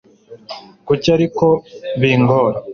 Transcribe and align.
Kuki 0.87 1.07
ariko 1.17 1.45
bingora 2.01 2.57